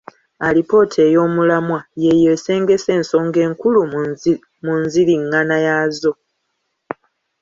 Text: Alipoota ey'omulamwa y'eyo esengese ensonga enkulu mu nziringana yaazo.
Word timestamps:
Alipoota 0.47 0.99
ey'omulamwa 1.09 1.79
y'eyo 2.01 2.29
esengese 2.35 2.89
ensonga 2.99 3.39
enkulu 3.47 3.79
mu 4.67 4.73
nziringana 4.81 5.55
yaazo. 5.65 6.11